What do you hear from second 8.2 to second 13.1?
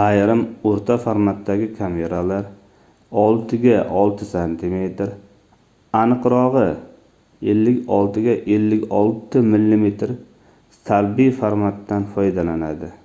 ga 56 mm salbiy formatdan foydalanadi